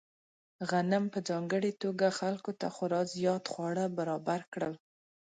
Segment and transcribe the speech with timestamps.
[0.69, 4.73] غنم په ځانګړې توګه خلکو ته خورا زیات خواړه برابر کړل.